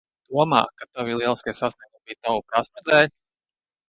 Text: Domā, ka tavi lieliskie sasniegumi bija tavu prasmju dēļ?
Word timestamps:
Domā, 0.35 0.59
ka 0.79 0.85
tavi 0.87 1.17
lieliskie 1.19 1.53
sasniegumi 1.57 2.05
bija 2.07 2.17
tavu 2.29 2.41
prasmju 2.55 2.85
dēļ? 2.89 3.07